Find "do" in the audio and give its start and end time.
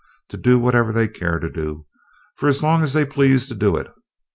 0.39-0.57, 1.47-1.85, 3.53-3.75